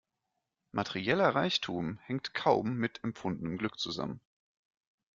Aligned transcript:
Materieller 0.71 1.29
Reichtum 1.35 1.99
hängt 2.05 2.33
kaum 2.33 2.75
mit 2.77 3.03
empfundenem 3.03 3.59
Glück 3.59 3.77
zusammen. 3.79 4.19